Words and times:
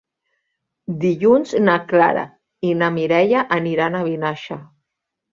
Dilluns 1.01 1.51
na 1.67 1.75
Clara 1.91 2.23
i 2.69 2.71
na 2.79 2.89
Mireia 2.95 3.43
aniran 3.57 3.99
a 3.99 4.03
Vinaixa. 4.09 4.59